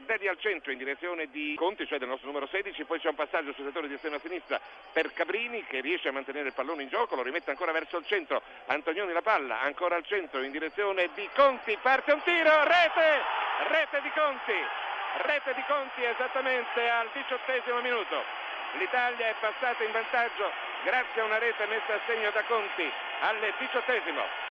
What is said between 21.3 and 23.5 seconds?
rete messa a segno da Conti al